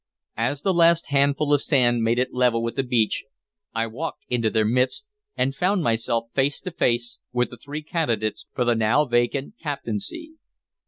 [0.37, 3.23] As the last handful of sand made it level with the beach,
[3.75, 8.47] I walked into their midst, and found myself face to face with the three candidates
[8.55, 10.37] for the now vacant captaincy.